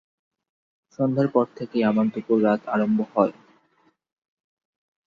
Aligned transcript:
সন্ধ্যার 0.99 1.27
পর 1.27 1.45
থেকেই 1.57 1.83
আমার 1.83 2.05
দুপুর 2.13 2.37
রাত 2.43 2.61
আরম্ভ 2.67 2.99
হয়। 3.13 3.33